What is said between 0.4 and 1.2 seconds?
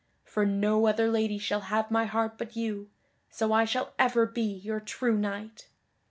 no other